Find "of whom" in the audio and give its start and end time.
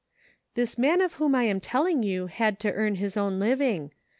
0.99-1.35